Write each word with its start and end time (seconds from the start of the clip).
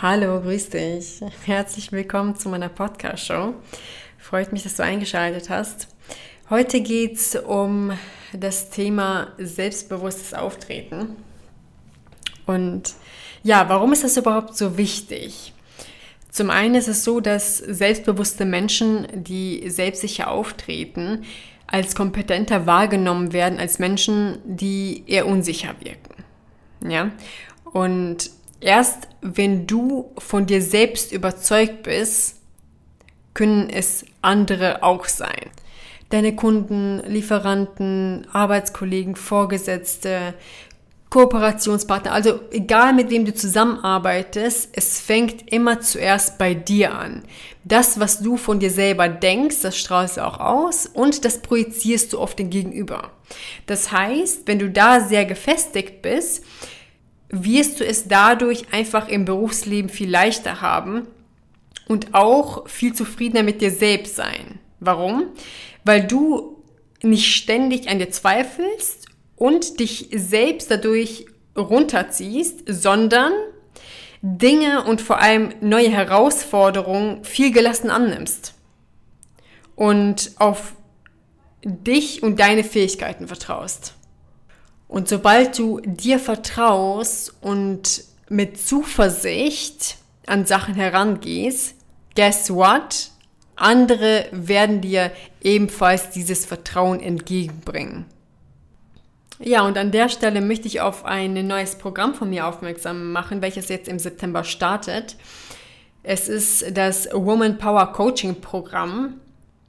Hallo, 0.00 0.40
grüß 0.40 0.68
dich. 0.68 1.20
Herzlich 1.44 1.90
willkommen 1.90 2.36
zu 2.36 2.48
meiner 2.48 2.68
Podcast-Show. 2.68 3.54
Freut 4.16 4.52
mich, 4.52 4.62
dass 4.62 4.76
du 4.76 4.84
eingeschaltet 4.84 5.50
hast. 5.50 5.88
Heute 6.50 6.82
geht 6.82 7.16
es 7.16 7.34
um 7.34 7.90
das 8.32 8.70
Thema 8.70 9.32
selbstbewusstes 9.38 10.34
Auftreten. 10.34 11.16
Und 12.46 12.94
ja, 13.42 13.68
warum 13.68 13.92
ist 13.92 14.04
das 14.04 14.16
überhaupt 14.16 14.56
so 14.56 14.78
wichtig? 14.78 15.52
Zum 16.30 16.50
einen 16.50 16.76
ist 16.76 16.86
es 16.86 17.02
so, 17.02 17.18
dass 17.18 17.58
selbstbewusste 17.58 18.44
Menschen, 18.44 19.08
die 19.12 19.68
selbstsicher 19.68 20.30
auftreten, 20.30 21.24
als 21.66 21.96
kompetenter 21.96 22.66
wahrgenommen 22.66 23.32
werden 23.32 23.58
als 23.58 23.80
Menschen, 23.80 24.38
die 24.44 25.02
eher 25.08 25.26
unsicher 25.26 25.74
wirken. 25.80 26.22
Ja? 26.88 27.10
Und 27.64 28.30
Erst 28.60 29.08
wenn 29.20 29.66
du 29.66 30.12
von 30.18 30.46
dir 30.46 30.62
selbst 30.62 31.12
überzeugt 31.12 31.84
bist, 31.84 32.36
können 33.34 33.70
es 33.70 34.04
andere 34.20 34.82
auch 34.82 35.04
sein. 35.04 35.50
Deine 36.10 36.34
Kunden, 36.34 37.00
Lieferanten, 37.06 38.26
Arbeitskollegen, 38.32 39.14
Vorgesetzte, 39.14 40.34
Kooperationspartner, 41.10 42.12
also 42.12 42.40
egal 42.50 42.92
mit 42.92 43.10
wem 43.10 43.24
du 43.24 43.32
zusammenarbeitest, 43.32 44.70
es 44.72 45.00
fängt 45.00 45.50
immer 45.50 45.80
zuerst 45.80 46.36
bei 46.36 46.52
dir 46.52 46.94
an. 46.94 47.22
Das, 47.64 47.98
was 47.98 48.20
du 48.20 48.36
von 48.36 48.58
dir 48.60 48.70
selber 48.70 49.08
denkst, 49.08 49.62
das 49.62 49.78
strahlst 49.78 50.18
du 50.18 50.26
auch 50.26 50.38
aus 50.38 50.86
und 50.86 51.24
das 51.24 51.40
projizierst 51.40 52.12
du 52.12 52.18
auf 52.18 52.34
den 52.34 52.50
Gegenüber. 52.50 53.10
Das 53.66 53.90
heißt, 53.90 54.42
wenn 54.46 54.58
du 54.58 54.68
da 54.68 55.00
sehr 55.00 55.24
gefestigt 55.24 56.02
bist, 56.02 56.44
wirst 57.30 57.80
du 57.80 57.86
es 57.86 58.08
dadurch 58.08 58.72
einfach 58.72 59.08
im 59.08 59.24
Berufsleben 59.24 59.90
viel 59.90 60.10
leichter 60.10 60.60
haben 60.60 61.06
und 61.86 62.14
auch 62.14 62.68
viel 62.68 62.94
zufriedener 62.94 63.42
mit 63.42 63.60
dir 63.60 63.70
selbst 63.70 64.16
sein. 64.16 64.58
Warum? 64.80 65.26
Weil 65.84 66.06
du 66.06 66.62
nicht 67.02 67.34
ständig 67.34 67.88
an 67.88 67.98
dir 67.98 68.10
zweifelst 68.10 69.06
und 69.36 69.80
dich 69.80 70.08
selbst 70.12 70.70
dadurch 70.70 71.26
runterziehst, 71.56 72.62
sondern 72.66 73.32
Dinge 74.20 74.84
und 74.84 75.00
vor 75.00 75.20
allem 75.20 75.54
neue 75.60 75.90
Herausforderungen 75.90 77.24
viel 77.24 77.52
gelassen 77.52 77.90
annimmst 77.90 78.54
und 79.76 80.32
auf 80.38 80.74
dich 81.64 82.22
und 82.22 82.40
deine 82.40 82.64
Fähigkeiten 82.64 83.28
vertraust. 83.28 83.94
Und 84.88 85.08
sobald 85.08 85.58
du 85.58 85.80
dir 85.80 86.18
vertraust 86.18 87.34
und 87.42 88.02
mit 88.30 88.58
Zuversicht 88.58 89.96
an 90.26 90.46
Sachen 90.46 90.74
herangehst, 90.74 91.74
guess 92.16 92.50
what? 92.50 93.10
Andere 93.54 94.26
werden 94.32 94.80
dir 94.80 95.12
ebenfalls 95.42 96.10
dieses 96.10 96.46
Vertrauen 96.46 97.00
entgegenbringen. 97.00 98.06
Ja, 99.40 99.62
und 99.62 99.78
an 99.78 99.92
der 99.92 100.08
Stelle 100.08 100.40
möchte 100.40 100.66
ich 100.66 100.80
auf 100.80 101.04
ein 101.04 101.46
neues 101.46 101.76
Programm 101.76 102.14
von 102.14 102.30
mir 102.30 102.46
aufmerksam 102.46 103.12
machen, 103.12 103.40
welches 103.40 103.68
jetzt 103.68 103.88
im 103.88 103.98
September 103.98 104.42
startet. 104.42 105.16
Es 106.02 106.28
ist 106.28 106.76
das 106.76 107.08
Woman 107.12 107.58
Power 107.58 107.92
Coaching 107.92 108.40
Programm 108.40 109.20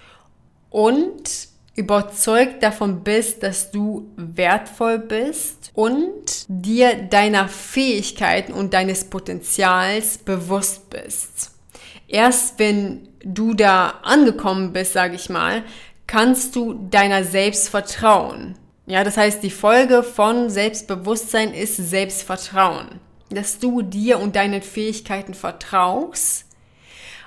und 0.70 1.48
überzeugt 1.76 2.62
davon 2.62 3.02
bist, 3.02 3.42
dass 3.42 3.70
du 3.70 4.08
wertvoll 4.16 4.98
bist 4.98 5.70
und 5.74 6.46
dir 6.48 6.94
deiner 6.94 7.48
Fähigkeiten 7.48 8.52
und 8.52 8.74
deines 8.74 9.04
Potenzials 9.04 10.18
bewusst 10.18 10.88
bist. 10.90 11.50
Erst 12.06 12.58
wenn 12.58 13.08
du 13.24 13.54
da 13.54 14.00
angekommen 14.02 14.72
bist, 14.72 14.92
sage 14.92 15.16
ich 15.16 15.28
mal, 15.28 15.64
kannst 16.06 16.54
du 16.54 16.74
deiner 16.90 17.24
selbst 17.24 17.68
vertrauen. 17.70 18.56
Ja, 18.86 19.02
das 19.02 19.16
heißt, 19.16 19.42
die 19.42 19.50
Folge 19.50 20.02
von 20.02 20.50
Selbstbewusstsein 20.50 21.54
ist 21.54 21.76
Selbstvertrauen. 21.76 23.00
Dass 23.30 23.58
du 23.58 23.82
dir 23.82 24.20
und 24.20 24.36
deinen 24.36 24.60
Fähigkeiten 24.60 25.32
vertraust, 25.34 26.43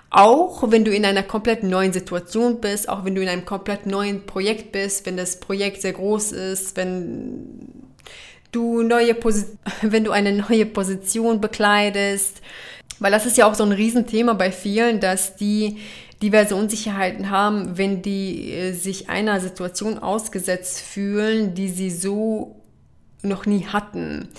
auch 0.09 0.71
wenn 0.71 0.85
du 0.85 0.91
in 0.91 1.05
einer 1.05 1.23
komplett 1.23 1.63
neuen 1.63 1.91
Situation 1.91 2.61
bist, 2.61 2.87
auch 2.87 3.03
wenn 3.03 3.15
du 3.15 3.21
in 3.21 3.27
einem 3.27 3.45
komplett 3.45 3.85
neuen 3.85 4.25
Projekt 4.25 4.71
bist, 4.71 5.05
wenn 5.05 5.17
das 5.17 5.39
Projekt 5.39 5.81
sehr 5.81 5.93
groß 5.93 6.31
ist, 6.31 6.77
wenn 6.77 7.83
du 8.51 8.83
neue 8.83 9.13
Posi 9.13 9.45
wenn 9.81 10.03
du 10.03 10.11
eine 10.11 10.33
neue 10.33 10.65
Position 10.65 11.41
bekleidest, 11.41 12.41
weil 12.99 13.11
das 13.11 13.25
ist 13.25 13.37
ja 13.37 13.49
auch 13.49 13.53
so 13.53 13.63
ein 13.63 13.71
Riesenthema 13.71 14.33
bei 14.33 14.51
vielen, 14.51 14.99
dass 14.99 15.35
die 15.35 15.77
diverse 16.21 16.55
Unsicherheiten 16.55 17.29
haben, 17.29 17.77
wenn 17.77 18.01
die 18.01 18.51
äh, 18.51 18.71
sich 18.73 19.09
einer 19.09 19.39
Situation 19.39 19.99
ausgesetzt 19.99 20.81
fühlen, 20.81 21.53
die 21.53 21.67
sie 21.67 21.91
so 21.91 22.55
noch 23.27 23.45
nie 23.45 23.65
hatten. 23.65 24.29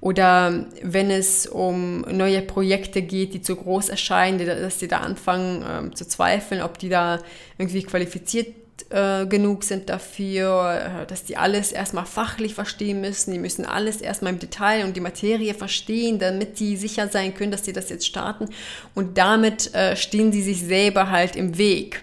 Oder 0.00 0.66
wenn 0.82 1.10
es 1.10 1.46
um 1.46 2.02
neue 2.02 2.40
Projekte 2.42 3.02
geht, 3.02 3.34
die 3.34 3.42
zu 3.42 3.56
groß 3.56 3.88
erscheinen, 3.88 4.44
dass 4.46 4.78
sie 4.78 4.88
da 4.88 4.98
anfangen 4.98 5.90
äh, 5.90 5.94
zu 5.94 6.06
zweifeln, 6.06 6.62
ob 6.62 6.78
die 6.78 6.88
da 6.88 7.18
irgendwie 7.58 7.82
qualifiziert 7.82 8.54
äh, 8.90 9.26
genug 9.26 9.64
sind 9.64 9.90
dafür, 9.90 11.02
äh, 11.02 11.06
dass 11.06 11.24
die 11.24 11.36
alles 11.36 11.72
erstmal 11.72 12.06
fachlich 12.06 12.54
verstehen 12.54 13.00
müssen. 13.00 13.32
Die 13.32 13.38
müssen 13.38 13.64
alles 13.64 14.00
erstmal 14.00 14.32
im 14.32 14.38
Detail 14.38 14.84
und 14.84 14.96
die 14.96 15.00
Materie 15.00 15.52
verstehen, 15.52 16.18
damit 16.18 16.58
die 16.60 16.76
sicher 16.76 17.08
sein 17.08 17.34
können, 17.34 17.50
dass 17.50 17.64
sie 17.64 17.72
das 17.72 17.90
jetzt 17.90 18.06
starten. 18.06 18.48
Und 18.94 19.18
damit 19.18 19.74
äh, 19.74 19.96
stehen 19.96 20.32
sie 20.32 20.42
sich 20.42 20.62
selber 20.62 21.10
halt 21.10 21.36
im 21.36 21.58
Weg. 21.58 22.02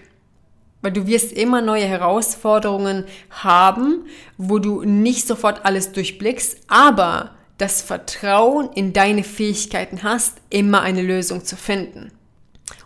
Weil 0.86 0.92
du 0.92 1.08
wirst 1.08 1.32
immer 1.32 1.62
neue 1.62 1.86
Herausforderungen 1.86 3.06
haben, 3.30 4.06
wo 4.38 4.60
du 4.60 4.84
nicht 4.84 5.26
sofort 5.26 5.64
alles 5.64 5.90
durchblickst, 5.90 6.58
aber 6.68 7.34
das 7.58 7.82
Vertrauen 7.82 8.70
in 8.72 8.92
deine 8.92 9.24
Fähigkeiten 9.24 10.04
hast, 10.04 10.36
immer 10.48 10.82
eine 10.82 11.02
Lösung 11.02 11.44
zu 11.44 11.56
finden. 11.56 12.12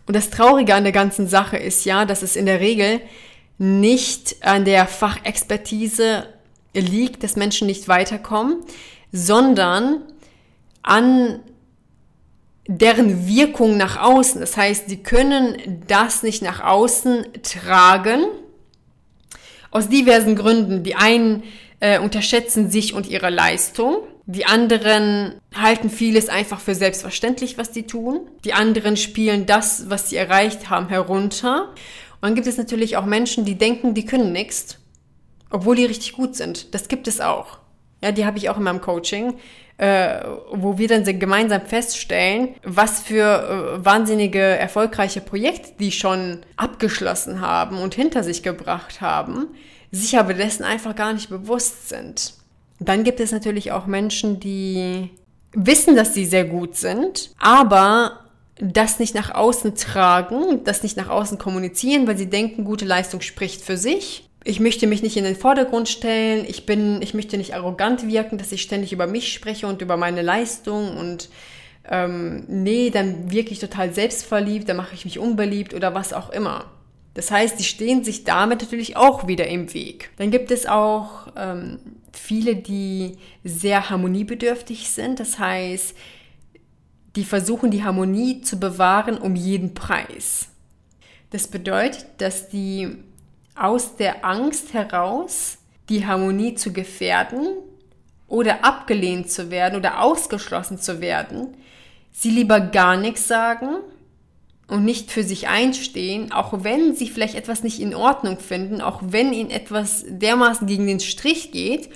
Und 0.07 0.17
das 0.17 0.31
Traurige 0.31 0.75
an 0.75 0.85
der 0.85 0.95
ganzen 0.95 1.29
Sache 1.29 1.59
ist 1.59 1.85
ja, 1.85 2.07
dass 2.07 2.23
es 2.23 2.37
in 2.37 2.47
der 2.47 2.61
Regel 2.61 3.03
nicht 3.59 4.47
an 4.47 4.65
der 4.65 4.87
Fachexpertise 4.87 6.27
liegt, 6.73 7.23
dass 7.23 7.37
Menschen 7.37 7.67
nicht 7.67 7.87
weiterkommen, 7.87 8.61
sondern 9.13 10.01
an 10.83 11.41
deren 12.71 13.27
Wirkung 13.27 13.77
nach 13.77 14.01
außen. 14.01 14.41
Das 14.41 14.57
heißt, 14.57 14.89
sie 14.89 14.99
können 14.99 15.83
das 15.89 16.23
nicht 16.23 16.41
nach 16.41 16.61
außen 16.63 17.27
tragen. 17.43 18.25
Aus 19.73 19.89
diversen 19.89 20.37
Gründen. 20.37 20.85
Die 20.85 20.95
einen 20.95 21.43
äh, 21.81 21.99
unterschätzen 21.99 22.71
sich 22.71 22.95
und 22.95 23.09
ihre 23.09 23.29
Leistung. 23.29 23.97
Die 24.27 24.47
anderen 24.47 25.41
halten 25.53 25.91
vieles 25.91 26.29
einfach 26.29 26.61
für 26.61 26.77
selbstverständlich, 26.77 27.59
was 27.59 27.75
sie 27.75 27.83
tun. 27.83 28.21
Die 28.45 28.53
anderen 28.53 28.97
spielen 28.97 29.47
das, 29.47 29.91
was 29.91 30.09
sie 30.09 30.17
erreicht 30.17 30.71
haben, 30.71 30.89
herunter. 30.89 31.71
Und 32.21 32.23
dann 32.23 32.35
gibt 32.37 32.47
es 32.47 32.57
natürlich 32.57 32.97
auch 32.97 33.05
Menschen, 33.05 33.45
die 33.45 33.57
denken, 33.57 33.95
die 33.95 34.07
können 34.07 34.31
nichts, 34.31 34.79
obwohl 35.51 35.75
die 35.75 35.87
richtig 35.87 36.13
gut 36.13 36.37
sind. 36.37 36.73
Das 36.73 36.87
gibt 36.87 37.09
es 37.09 37.21
auch. 37.21 37.59
Ja, 38.01 38.13
die 38.13 38.25
habe 38.25 38.39
ich 38.39 38.49
auch 38.49 38.57
in 38.59 38.63
meinem 38.63 38.81
Coaching, 38.81 39.35
äh, 39.81 40.25
wo 40.53 40.77
wir 40.77 40.89
dann 40.89 41.05
gemeinsam 41.19 41.63
feststellen, 41.63 42.51
was 42.63 43.01
für 43.01 43.79
äh, 43.79 43.85
wahnsinnige 43.85 44.39
erfolgreiche 44.39 45.23
Projekte 45.23 45.71
die 45.81 45.91
schon 45.91 46.41
abgeschlossen 46.59 47.41
haben 47.41 47.79
und 47.79 47.95
hinter 47.95 48.23
sich 48.23 48.43
gebracht 48.43 49.01
haben, 49.01 49.47
sich 49.91 50.19
aber 50.19 50.35
dessen 50.35 50.65
einfach 50.65 50.95
gar 50.95 51.15
nicht 51.15 51.31
bewusst 51.31 51.89
sind. 51.89 52.35
Dann 52.79 53.05
gibt 53.05 53.21
es 53.21 53.33
natürlich 53.33 53.73
auch 53.73 53.87
Menschen, 53.87 54.39
die 54.39 55.09
wissen, 55.53 55.97
dass 55.97 56.13
sie 56.13 56.27
sehr 56.27 56.45
gut 56.45 56.77
sind, 56.77 57.31
aber 57.39 58.21
das 58.57 58.99
nicht 58.99 59.15
nach 59.15 59.35
außen 59.35 59.77
tragen, 59.77 60.63
das 60.65 60.83
nicht 60.83 60.99
nach 60.99 61.09
außen 61.09 61.39
kommunizieren, 61.39 62.07
weil 62.07 62.19
sie 62.19 62.29
denken, 62.29 62.65
gute 62.65 62.85
Leistung 62.85 63.23
spricht 63.23 63.63
für 63.63 63.79
sich. 63.79 64.30
Ich 64.45 64.59
möchte 64.59 64.87
mich 64.87 65.03
nicht 65.03 65.17
in 65.17 65.25
den 65.25 65.37
Vordergrund 65.37 65.89
stellen, 65.89 66.47
ich 66.49 66.65
bin, 66.65 67.03
ich 67.03 67.13
möchte 67.13 67.37
nicht 67.37 67.55
arrogant 67.55 68.07
wirken, 68.07 68.39
dass 68.39 68.53
ich 68.53 68.63
ständig 68.63 68.93
über 68.93 69.07
mich 69.07 69.33
spreche 69.33 69.67
und 69.67 69.83
über 69.83 69.97
meine 69.99 70.23
Leistung 70.23 70.97
und 70.97 71.29
ähm, 71.89 72.45
nee, 72.49 72.91
dann 72.91 73.31
wirke 73.31 73.51
ich 73.51 73.59
total 73.59 73.93
selbstverliebt, 73.93 74.69
dann 74.69 74.77
mache 74.77 74.95
ich 74.95 75.05
mich 75.05 75.19
unbeliebt 75.19 75.75
oder 75.75 75.95
was 75.95 76.13
auch 76.13 76.31
immer. 76.31 76.71
Das 77.15 77.31
heißt, 77.31 77.59
die 77.59 77.65
stehen 77.65 78.05
sich 78.05 78.25
damit 78.25 78.63
natürlich 78.63 78.97
auch 78.97 79.27
wieder 79.27 79.47
im 79.49 79.75
Weg. 79.75 80.11
Dann 80.17 80.31
gibt 80.31 80.51
es 80.51 80.67
auch 80.67 81.27
ähm, 81.37 81.79
viele, 82.13 82.57
die 82.57 83.19
sehr 83.43 83.91
harmoniebedürftig 83.91 84.89
sind. 84.91 85.19
Das 85.19 85.39
heißt, 85.39 85.95
die 87.17 87.25
versuchen 87.25 87.71
die 87.71 87.83
Harmonie 87.83 88.43
zu 88.43 88.61
bewahren 88.61 89.19
um 89.19 89.35
jeden 89.35 89.75
Preis. 89.75 90.49
Das 91.31 91.49
bedeutet, 91.49 92.07
dass 92.19 92.49
die 92.49 92.97
aus 93.61 93.97
der 93.97 94.25
Angst 94.25 94.73
heraus, 94.73 95.59
die 95.91 96.07
Harmonie 96.07 96.55
zu 96.55 96.73
gefährden 96.73 97.49
oder 98.27 98.65
abgelehnt 98.65 99.31
zu 99.31 99.51
werden 99.51 99.77
oder 99.77 100.01
ausgeschlossen 100.01 100.79
zu 100.79 101.01
werden, 101.01 101.57
sie 102.11 102.31
lieber 102.31 102.61
gar 102.61 102.97
nichts 102.97 103.29
sagen 103.29 103.77
und 104.67 104.85
nicht 104.85 105.11
für 105.11 105.25
sich 105.25 105.49
einstehen, 105.49 106.33
auch 106.33 106.65
wenn 106.65 106.95
sie 106.95 107.09
vielleicht 107.09 107.35
etwas 107.35 107.63
nicht 107.63 107.81
in 107.81 107.95
Ordnung 107.95 108.39
finden, 108.39 108.81
auch 108.81 109.03
wenn 109.05 109.33
ihnen 109.33 109.51
etwas 109.51 110.05
dermaßen 110.09 110.67
gegen 110.67 110.87
den 110.87 111.01
Strich 111.01 111.51
geht, 111.51 111.91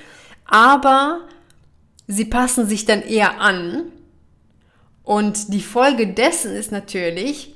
aber 0.44 1.20
sie 2.06 2.26
passen 2.26 2.66
sich 2.66 2.84
dann 2.84 3.00
eher 3.00 3.40
an. 3.40 3.84
Und 5.02 5.52
die 5.52 5.62
Folge 5.62 6.08
dessen 6.08 6.54
ist 6.54 6.72
natürlich, 6.72 7.53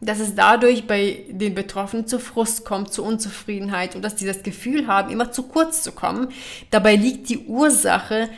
dass 0.00 0.20
es 0.20 0.34
dadurch 0.34 0.86
bei 0.86 1.24
den 1.28 1.54
Betroffenen 1.54 2.06
zu 2.06 2.18
Frust 2.18 2.64
kommt, 2.64 2.92
zu 2.92 3.04
Unzufriedenheit 3.04 3.96
und 3.96 4.02
dass 4.02 4.18
sie 4.18 4.26
das 4.26 4.42
Gefühl 4.42 4.86
haben, 4.86 5.10
immer 5.10 5.32
zu 5.32 5.44
kurz 5.44 5.82
zu 5.82 5.92
kommen. 5.92 6.28
Dabei 6.70 6.94
liegt 6.96 7.28
die 7.28 7.38
Ursache 7.38 8.28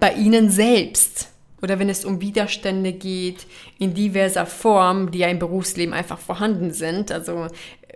bei 0.00 0.14
ihnen 0.14 0.50
selbst. 0.50 1.28
Oder 1.60 1.78
wenn 1.78 1.88
es 1.88 2.04
um 2.04 2.20
Widerstände 2.20 2.92
geht 2.92 3.46
in 3.78 3.94
diverser 3.94 4.46
Form, 4.46 5.12
die 5.12 5.18
ja 5.18 5.28
im 5.28 5.38
Berufsleben 5.38 5.94
einfach 5.94 6.18
vorhanden 6.18 6.72
sind. 6.72 7.12
Also 7.12 7.46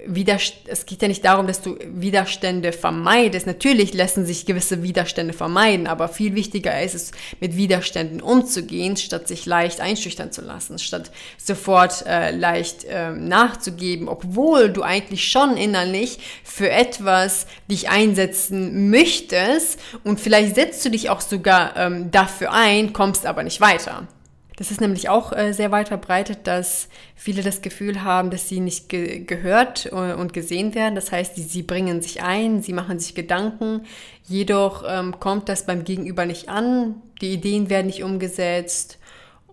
Widerst 0.04 0.54
es 0.66 0.84
geht 0.84 1.00
ja 1.00 1.08
nicht 1.08 1.24
darum, 1.24 1.46
dass 1.46 1.62
du 1.62 1.78
Widerstände 1.86 2.72
vermeidest. 2.72 3.46
Natürlich 3.46 3.94
lassen 3.94 4.26
sich 4.26 4.44
gewisse 4.44 4.82
Widerstände 4.82 5.32
vermeiden, 5.32 5.86
aber 5.86 6.08
viel 6.08 6.34
wichtiger 6.34 6.82
ist 6.82 6.94
es, 6.94 7.12
mit 7.40 7.56
Widerständen 7.56 8.20
umzugehen, 8.20 8.98
statt 8.98 9.26
sich 9.26 9.46
leicht 9.46 9.80
einschüchtern 9.80 10.32
zu 10.32 10.42
lassen, 10.42 10.78
statt 10.78 11.10
sofort 11.38 12.04
äh, 12.06 12.30
leicht 12.30 12.84
äh, 12.84 13.12
nachzugeben, 13.12 14.08
obwohl 14.08 14.68
du 14.68 14.82
eigentlich 14.82 15.28
schon 15.28 15.56
innerlich 15.56 16.18
für 16.44 16.70
etwas 16.70 17.46
dich 17.70 17.88
einsetzen 17.88 18.90
möchtest 18.90 19.80
und 20.04 20.20
vielleicht 20.20 20.56
setzt 20.56 20.84
du 20.84 20.90
dich 20.90 21.08
auch 21.08 21.22
sogar 21.22 21.74
ähm, 21.76 22.10
dafür 22.10 22.52
ein, 22.52 22.92
kommst 22.92 23.24
aber 23.24 23.42
nicht 23.42 23.62
weiter. 23.62 24.06
Das 24.56 24.70
ist 24.70 24.80
nämlich 24.80 25.10
auch 25.10 25.32
äh, 25.32 25.52
sehr 25.52 25.70
weit 25.70 25.88
verbreitet, 25.88 26.40
dass 26.44 26.88
viele 27.14 27.42
das 27.42 27.60
Gefühl 27.60 28.02
haben, 28.02 28.30
dass 28.30 28.48
sie 28.48 28.60
nicht 28.60 28.88
ge 28.88 29.20
gehört 29.20 29.86
äh, 29.86 30.14
und 30.14 30.32
gesehen 30.32 30.74
werden. 30.74 30.94
Das 30.94 31.12
heißt, 31.12 31.36
sie 31.36 31.62
bringen 31.62 32.00
sich 32.00 32.22
ein, 32.22 32.62
sie 32.62 32.72
machen 32.72 32.98
sich 32.98 33.14
Gedanken, 33.14 33.82
jedoch 34.24 34.82
ähm, 34.88 35.20
kommt 35.20 35.50
das 35.50 35.66
beim 35.66 35.84
Gegenüber 35.84 36.24
nicht 36.24 36.48
an, 36.48 37.02
die 37.20 37.34
Ideen 37.34 37.68
werden 37.68 37.86
nicht 37.86 38.02
umgesetzt 38.02 38.98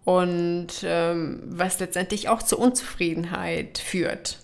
und 0.06 0.68
ähm, 0.84 1.42
was 1.46 1.80
letztendlich 1.80 2.30
auch 2.30 2.42
zur 2.42 2.60
Unzufriedenheit 2.60 3.78
führt. 3.78 4.43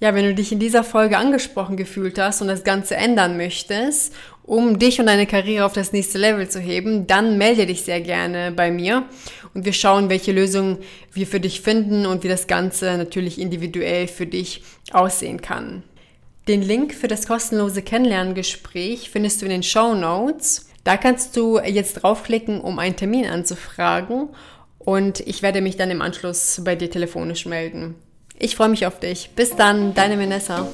Ja, 0.00 0.14
wenn 0.14 0.24
du 0.24 0.34
dich 0.34 0.50
in 0.50 0.58
dieser 0.58 0.82
Folge 0.82 1.18
angesprochen 1.18 1.76
gefühlt 1.76 2.18
hast 2.18 2.40
und 2.40 2.48
das 2.48 2.64
Ganze 2.64 2.96
ändern 2.96 3.36
möchtest, 3.36 4.14
um 4.42 4.78
dich 4.78 4.98
und 4.98 5.06
deine 5.06 5.26
Karriere 5.26 5.66
auf 5.66 5.74
das 5.74 5.92
nächste 5.92 6.16
Level 6.16 6.48
zu 6.48 6.58
heben, 6.58 7.06
dann 7.06 7.36
melde 7.36 7.66
dich 7.66 7.82
sehr 7.82 8.00
gerne 8.00 8.50
bei 8.50 8.70
mir 8.70 9.04
und 9.52 9.66
wir 9.66 9.74
schauen, 9.74 10.08
welche 10.08 10.32
Lösungen 10.32 10.78
wir 11.12 11.26
für 11.26 11.38
dich 11.38 11.60
finden 11.60 12.06
und 12.06 12.24
wie 12.24 12.28
das 12.28 12.46
Ganze 12.46 12.96
natürlich 12.96 13.38
individuell 13.38 14.08
für 14.08 14.26
dich 14.26 14.62
aussehen 14.90 15.42
kann. 15.42 15.82
Den 16.48 16.62
Link 16.62 16.94
für 16.94 17.06
das 17.06 17.26
kostenlose 17.26 17.82
Kennenlerngespräch 17.82 19.10
findest 19.10 19.42
du 19.42 19.44
in 19.44 19.50
den 19.50 19.62
Show 19.62 19.94
Notes. 19.94 20.70
Da 20.82 20.96
kannst 20.96 21.36
du 21.36 21.60
jetzt 21.60 22.02
draufklicken, 22.02 22.62
um 22.62 22.78
einen 22.78 22.96
Termin 22.96 23.26
anzufragen 23.26 24.30
und 24.78 25.20
ich 25.20 25.42
werde 25.42 25.60
mich 25.60 25.76
dann 25.76 25.90
im 25.90 26.00
Anschluss 26.00 26.62
bei 26.64 26.74
dir 26.74 26.90
telefonisch 26.90 27.44
melden. 27.44 27.96
Ich 28.42 28.56
freue 28.56 28.70
mich 28.70 28.86
auf 28.86 28.98
dich. 28.98 29.30
Bis 29.36 29.54
dann, 29.54 29.92
deine 29.92 30.18
Vanessa. 30.18 30.66